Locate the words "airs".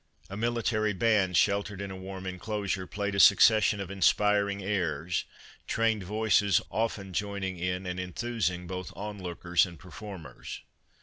4.63-5.25